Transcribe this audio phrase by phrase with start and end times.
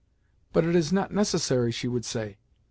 [0.51, 2.37] "But it is not necessary," she would say.